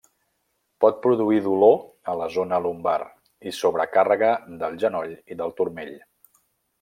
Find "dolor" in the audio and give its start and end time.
1.47-1.75